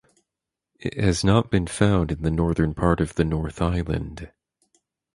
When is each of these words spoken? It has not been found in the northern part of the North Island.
It 0.79 0.99
has 0.99 1.23
not 1.23 1.51
been 1.51 1.67
found 1.67 2.11
in 2.11 2.23
the 2.23 2.31
northern 2.31 2.73
part 2.73 3.01
of 3.01 3.13
the 3.13 3.23
North 3.23 3.61
Island. 3.61 4.31